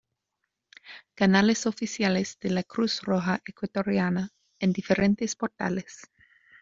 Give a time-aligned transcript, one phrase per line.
[1.13, 6.09] Canales oficiales de la Cruz Roja Ecuatoriana en diferentes portales